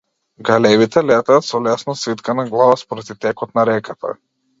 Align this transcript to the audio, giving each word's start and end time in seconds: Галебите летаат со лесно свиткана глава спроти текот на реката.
Галебите 0.47 1.03
летаат 1.09 1.45
со 1.47 1.59
лесно 1.65 1.95
свиткана 2.05 2.47
глава 2.55 2.75
спроти 2.85 3.17
текот 3.27 3.55
на 3.61 3.67
реката. 3.71 4.15